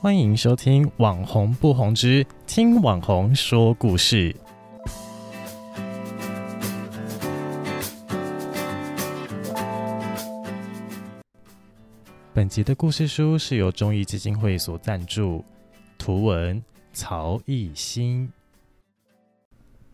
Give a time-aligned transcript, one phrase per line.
[0.00, 4.32] 欢迎收听《网红不红之听网红说故事》。
[12.32, 15.44] 本集的故事书是由中义基金会所赞助，
[15.96, 16.62] 图文
[16.92, 18.30] 曹艺兴。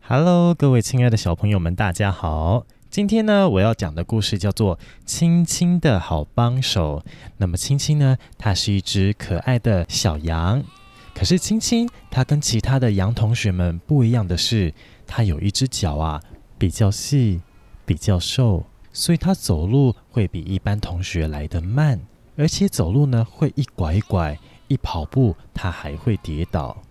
[0.00, 2.64] Hello，各位亲爱的小朋友们，大家好。
[2.96, 7.02] 今天呢，我要讲的故事叫做《青青的好帮手》。
[7.36, 10.64] 那么，青青呢，它是一只可爱的小羊。
[11.14, 14.72] 可是，青青它跟其他的羊同学们不一样的是，
[15.06, 16.22] 它有一只脚啊，
[16.56, 17.42] 比较细，
[17.84, 18.64] 比较瘦，
[18.94, 22.00] 所以它走路会比一般同学来得慢，
[22.34, 24.38] 而且走路呢会一拐一拐，
[24.68, 26.82] 一跑步它还会跌倒。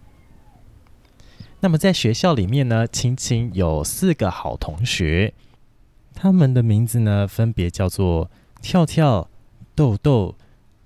[1.61, 5.33] 那么，在学校里面呢，青青有四个好同学。
[6.15, 9.29] 他们的名字呢，分别叫做跳跳、
[9.75, 10.35] 豆豆、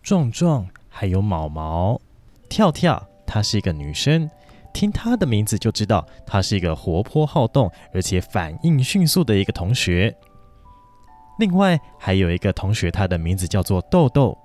[0.02, 2.02] 壮壮，还有毛毛。
[2.50, 4.30] 跳跳，她是一个女生，
[4.74, 10.14] 听她的名字就知道，她是一个活泼好动，而且反应迅速的一个同学。
[11.38, 14.38] 另外还有一个同学，他的名字叫做豆豆，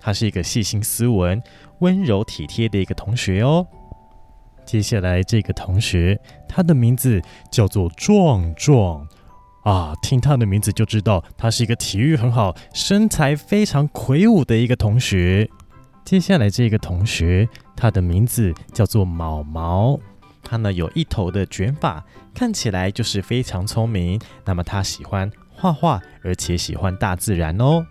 [0.00, 1.42] 他是一个细心斯文、
[1.80, 3.66] 温柔体贴的一个同学哦。
[4.64, 6.18] 接下来这个同学，
[6.48, 9.06] 他的名字叫做壮壮。
[9.62, 15.48] 啊，听他的名字就知道，他是一个体育很好、身材非常魁梧的一个同学。
[16.04, 19.98] 接下来这个同学，他的名字叫做毛毛，
[20.42, 24.20] 他呢有一头的卷发，看起来就是非常聪明。
[24.44, 27.86] 那么他喜欢画画，而且喜欢大自然哦。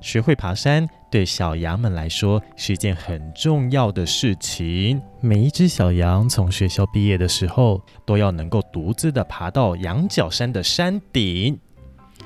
[0.00, 0.88] 学会爬山。
[1.10, 5.02] 对小羊们来说是一件很重要的事情。
[5.20, 11.58] 每一只小羊从学校毕业的时候，都要能够独自的爬到羊角山的山顶。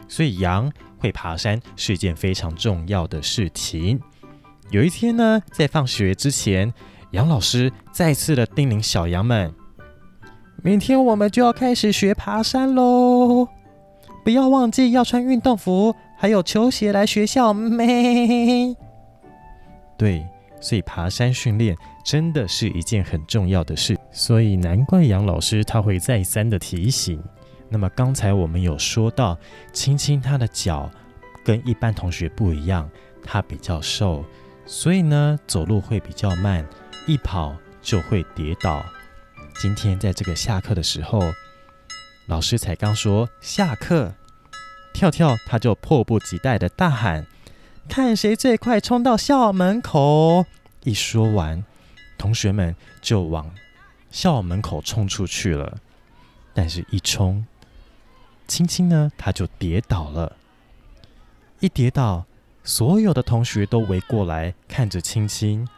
[0.07, 3.99] 所以，羊会爬山是一件非常重要的事情。
[4.71, 6.71] 有一天呢，在放学之前，
[7.13, 9.51] 杨老师再次的叮咛小羊们：
[10.63, 13.49] 明天我们就要开始学爬山喽，
[14.23, 15.97] 不要忘记要穿运动服。
[16.25, 18.75] 还有球鞋来学校没？
[19.99, 20.27] 对，
[20.59, 27.23] 所以爬山训练真的是一件很重要的事，所以难怪杨老师他会再三的提醒。
[27.69, 29.39] 那么刚才我们有说到，
[29.75, 30.91] 青青他的脚
[31.45, 32.89] 跟一般同学不一样，
[33.23, 34.25] 他比较瘦，
[34.65, 36.67] 所以呢走路会比较慢，
[37.07, 38.83] 一跑就会跌倒。
[39.61, 41.21] 今天在这个下课的时候，
[42.29, 44.15] 老师才刚说下课。
[44.95, 47.27] 跳跳，他就迫不及待的大喊
[47.91, 50.47] ：“看谁最快冲到校门口！”
[50.85, 51.65] 一说完，
[52.17, 53.51] 同学们就往
[54.11, 55.79] 校门口冲出去了。
[56.55, 57.45] 但是，一冲，
[58.47, 60.37] 青青呢，他就跌倒了。
[61.59, 62.25] 一跌倒，
[62.63, 65.69] 所有的同学都围过来看着青青。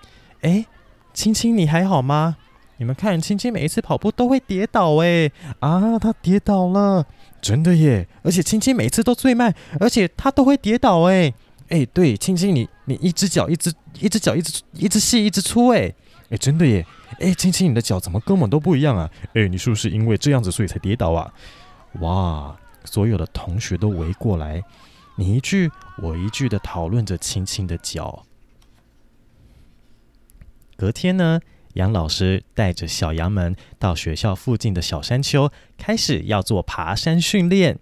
[0.42, 0.66] 哎，
[1.14, 2.36] 青青，你还好吗？
[2.78, 4.96] 你们看，青青每一次跑步都会跌倒。
[4.96, 7.06] 哎，啊，他跌倒了。
[7.40, 8.08] 真的耶！
[8.22, 11.32] 而且青青每次都最慢，而且他都会跌倒哎
[11.68, 15.94] 哎，对，青青你你一只脚一只一只脚一只一只细一只粗哎
[16.30, 16.84] 哎，真的耶！
[17.20, 19.10] 哎，青青你的脚怎么根本都不一样啊？
[19.34, 21.32] 哎，你是不是因为这样子所以才跌倒啊？
[22.00, 22.56] 哇！
[22.84, 24.62] 所有的同学都围过来，
[25.16, 25.70] 你一句
[26.02, 28.24] 我一句的讨论着青青的脚。
[30.76, 31.40] 隔天呢？
[31.76, 37.78] 杨老师带着小羊们到学校附近的小山丘，开始要做爬山训练。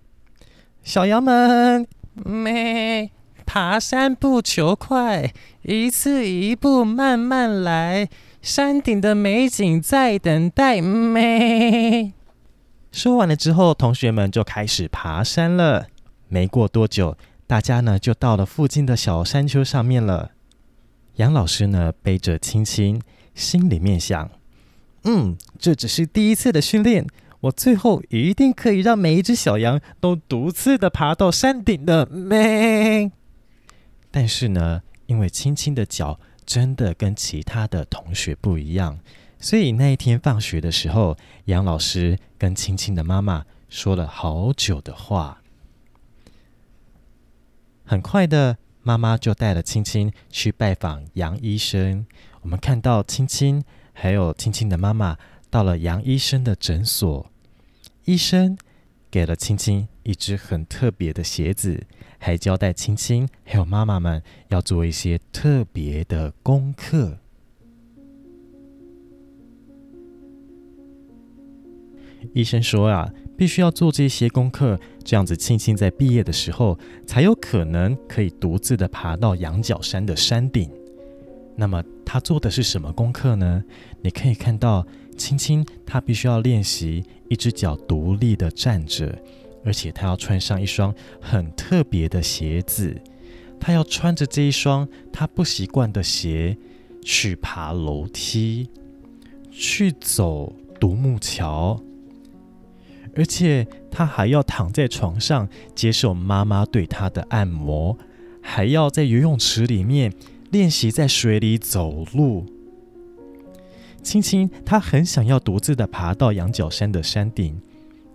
[0.83, 1.87] 小羊们，
[2.25, 3.11] 咩，
[3.47, 5.33] 爬山不求快，
[5.63, 8.09] 一次一步慢慢来，
[8.43, 10.81] 山顶的美景在等待。
[10.81, 12.13] 咩。
[12.91, 15.87] 说完了之后，同学们就开始爬山了。
[16.27, 17.17] 没过多久，
[17.47, 20.33] 大家呢就到了附近的小山丘上面了。
[21.17, 23.01] 杨老师呢背着青青。
[23.35, 24.31] 心里面想
[25.05, 27.07] ：“嗯，这只是第一次的训练，
[27.41, 33.11] 我最后一定可以让每一只小羊都独自的爬到山顶的。”咩？
[34.11, 39.01] 但是呢，因为青青的脚真的跟其他的同学不一样，
[39.41, 41.17] 所以那一天放学的时候，
[41.47, 45.43] 杨老师跟青青的妈妈说了好久的话。
[47.85, 52.07] 很快的，妈妈就带了青青去拜访杨医生。
[52.45, 53.65] 我们看到青青
[53.95, 55.17] 还有青青的妈妈
[55.49, 57.31] 到了杨医生的诊所，
[58.05, 58.59] 医生
[59.11, 61.87] 给了青青一只很特别的鞋子，
[62.19, 67.19] 还交代青青还有妈妈们要做一些特别的功课。
[72.35, 80.71] 医生说啊，必须要做这些功课，这样子青青在毕业的时候才有可能可以独自的爬到羊角山的山顶。
[81.57, 83.63] 那么他做的是什么功课呢？
[84.03, 84.87] 你可以看到
[85.17, 89.17] 青青他必须要练习一只脚独立的站着，
[89.65, 93.01] 而且他要穿上一双很特别的鞋子，
[93.61, 96.57] 他要穿着这一双他不习惯的鞋
[97.03, 98.69] 去爬楼梯，
[99.51, 101.81] 去走独木桥。
[103.17, 107.97] 而且他还要躺在床上接受妈妈对他的按摩，
[108.43, 110.13] 还要在游泳池里面
[110.55, 112.47] 练习在水里走路。
[114.05, 117.61] 青青他很想要独自的爬到羊角山的山顶，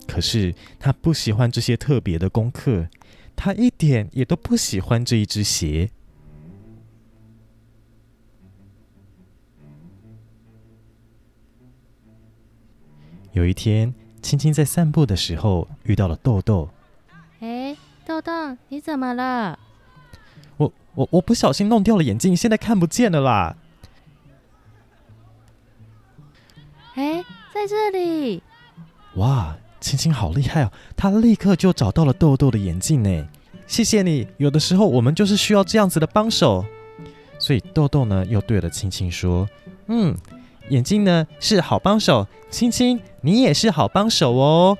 [0.08, 2.88] 可是他不喜欢这些特别的功课，
[3.36, 5.90] 他一点也都不喜欢这一只鞋。
[13.32, 13.92] 有一天。
[14.22, 16.68] 青青在散步的时候遇到了豆豆。
[17.40, 18.30] 哎，豆豆，
[18.68, 19.58] 你怎么了？
[21.00, 23.56] 我我我不小心弄掉了眼镜，现在看不见了啦。
[26.94, 27.24] 哎，
[27.54, 28.42] 在这里。
[29.14, 30.72] 哇，青青好厉害哦！
[30.96, 33.28] 他立刻就找到了豆豆的眼镜呢。
[33.66, 36.66] 谢谢你，有的时候我们就是需要这样子的帮手。
[37.38, 39.48] 所以豆豆呢又对了青青说
[39.88, 40.14] ：“嗯。”
[40.68, 44.78] 眼镜呢是好帮手，青青你也是好帮手哦。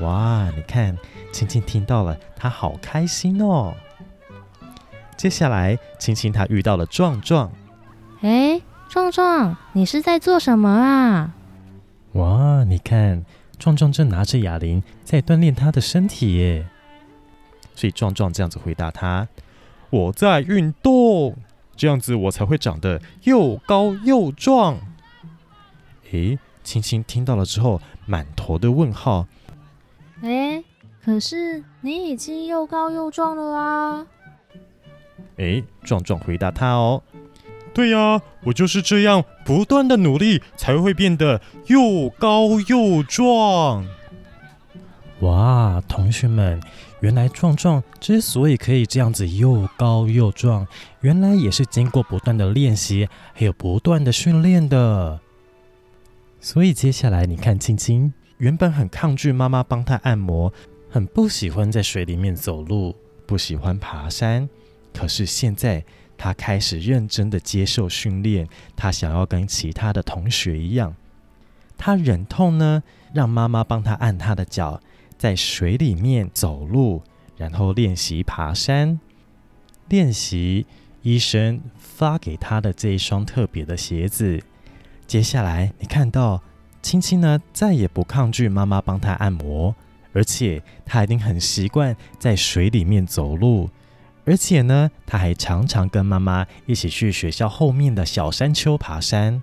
[0.00, 0.96] 哇，你看
[1.32, 3.74] 青青听到了，他好开心哦。
[5.16, 7.50] 接下来青青他遇到了壮壮。
[8.20, 11.34] 哎，壮壮，你是在做什么啊？
[12.12, 13.24] 哇，你看
[13.58, 16.66] 壮壮正拿着哑铃在锻炼他的身体耶。
[17.74, 19.28] 所以壮壮这样子回答他
[19.90, 21.36] ：“我在运动。”
[21.76, 24.78] 这样子我才会长得又高又壮。
[26.10, 29.26] 诶，青青听到了之后，满头的问号。
[30.22, 30.64] 诶，
[31.04, 34.06] 可是你已经又高又壮了啊！
[35.36, 37.02] 诶，壮壮回答他哦。
[37.74, 43.86] 对呀，我就是这样不断的努力，才会变得又高又壮。
[45.20, 46.60] 哇，同学们。
[47.00, 50.66] 原来壮壮之所以可以这样子又高又壮，
[51.02, 55.20] 原来也是经过不断的练习，还有不断的训练的。
[56.40, 60.50] 所以接下来你看，青青原本很抗拒妈妈帮他按摩，
[60.88, 62.96] 很不喜欢在水里面走路，
[63.26, 64.48] 不喜欢爬山。
[64.96, 65.84] 可是现在
[66.16, 70.94] 他开始认真的接受训练，他想要跟其他的同学一样。
[71.76, 72.82] 他忍痛呢，
[73.12, 74.80] 让妈妈帮他按他的脚。
[75.18, 77.02] 在水里面走路，
[77.38, 79.00] 然后练习爬山，
[79.88, 80.66] 练习
[81.00, 84.42] 医生发给他的这一双特别的鞋子。
[85.06, 86.42] 接下来，你看到
[86.82, 89.74] 青青呢，再也不抗拒妈妈帮他按摩，
[90.12, 93.70] 而且他已经很习惯在水里面走路，
[94.26, 99.42] 而且呢，他还常常跟妈妈一起去学校后面的小山丘爬山。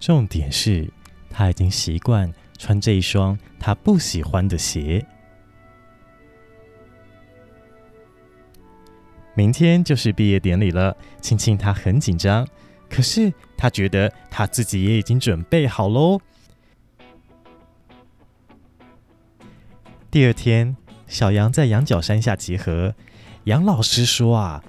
[0.00, 0.90] 重点是，
[1.30, 2.32] 他已经习惯。
[2.58, 5.06] 穿这一双他不喜欢的鞋。
[9.34, 12.44] 明天就是毕业典礼了，青青他很紧张，
[12.90, 16.20] 可是他觉得他自己也已经准备好喽。
[20.10, 20.76] 第二天，
[21.06, 22.96] 小羊在羊角山下集合。
[23.48, 24.62] 杨老师说啊，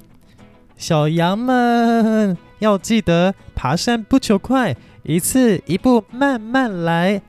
[0.78, 7.21] 小羊们要记得爬山不求快，一次一步慢慢来。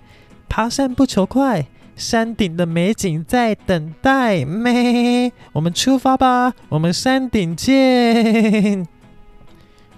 [0.49, 1.67] 爬山不求快，
[1.97, 4.45] 山顶的美景在等待。
[4.45, 8.87] 咩，我们出发吧，我们山顶见。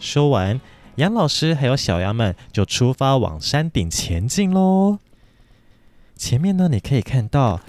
[0.00, 0.58] 说完，
[0.94, 4.96] 杨老师还有小羊们就出发往山顶前进喽。
[6.16, 7.60] 前面呢，你可以看到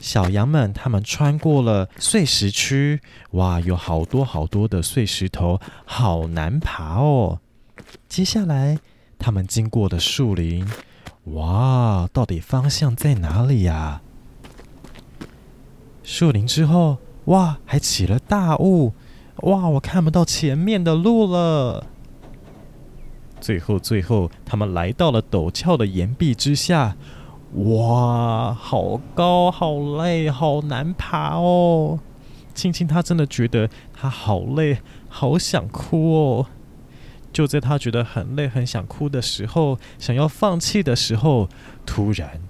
[0.00, 3.00] 小羊们他们穿过了碎石区，
[3.32, 7.40] 哇，有好多好多的碎石头，好难爬哦。
[8.08, 8.78] 接下来，
[9.18, 10.66] 他们经过的树林。
[11.24, 14.00] 哇，到底方向在哪里呀？
[16.02, 18.94] 树林之后，哇，还起了大雾，
[19.42, 21.86] 哇，我看不到前面的路了。
[23.38, 26.96] 最后，最后，他们来到了陡峭的岩壁之下，
[27.54, 31.98] 哇，好高，好累，好难爬哦。
[32.54, 34.78] 青青他真的觉得他好累，
[35.08, 36.46] 好想哭哦。
[37.32, 41.48] 就在他觉得很累、很想哭的时候，想要放弃的时候，
[41.84, 42.40] 突然，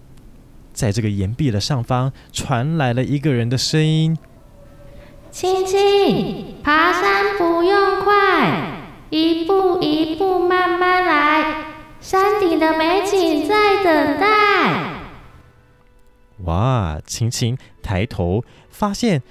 [0.73, 4.19] 在这个岩壁的上方传来了一个人的声音
[5.31, 8.81] ：“青青，爬山不用快，
[9.11, 11.65] 一步一步慢慢来，
[12.01, 14.30] 山顶的美景在等待。”
[16.51, 19.23] 哇，青青抬头发现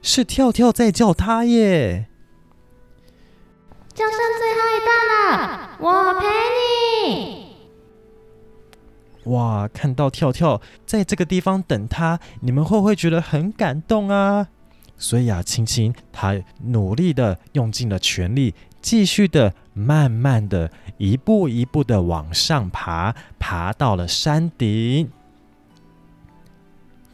[0.00, 2.06] 是跳跳在叫他耶！
[3.92, 6.26] 就剩最后一段了，我陪
[7.06, 7.54] 你。
[9.24, 14.48] 哇，看到跳跳在这个地方等他，你们会不会觉得很感动啊？
[14.96, 25.10] 所以啊，青青他努力的用尽了全力，继续的慢慢的一步一步的往上爬，爬到了山顶。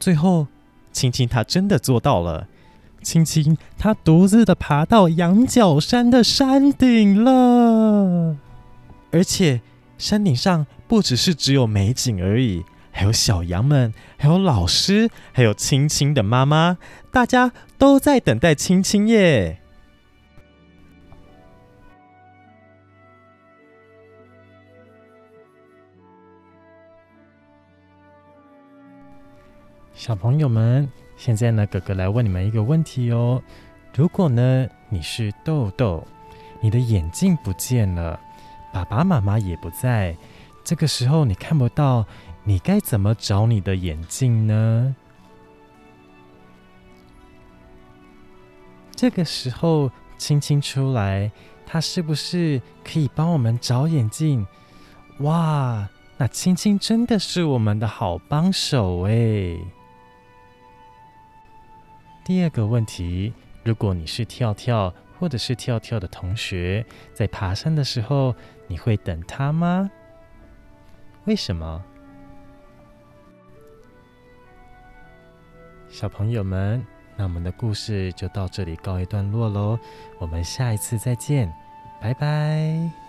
[0.01, 0.47] 最后，
[0.91, 2.49] 青青他真的做到了。
[3.03, 8.37] 青青他独自的爬到羊角山的山顶了，
[9.11, 9.61] 而且
[9.99, 16.79] 山顶上不只是只有美景而已，还有小羊们，还有老师，还有青青的妈妈，
[17.11, 19.60] 大家都在等待青青耶。
[29.95, 30.89] 小朋友们。
[31.17, 33.43] 现在呢，哥哥来问你们一个问题哦。
[33.95, 36.03] 如果呢你是豆豆，
[36.63, 38.19] 你的眼镜不见了，
[38.73, 40.17] 爸爸妈妈也不在，
[40.65, 42.07] 这个时候你看不到，
[42.43, 44.97] 你该怎么找你的眼镜呢？
[48.97, 51.31] 这个时候青青出来，
[51.67, 54.47] 他是不是可以帮我们找眼镜？
[55.19, 59.59] 哇，那青青真的是我们的好帮手哎。
[62.25, 63.33] 第二个问题：
[63.65, 68.35] 如果你是跳跳或者是跳跳的同学，在爬山的时候，
[68.69, 69.91] 你会等他吗？
[71.25, 71.83] 为什么？
[75.89, 76.85] 小朋友们，
[77.17, 79.79] 那我们的故事就到这里告一段落喽。
[80.19, 81.53] 我们下一次再见，
[82.01, 83.00] 拜拜。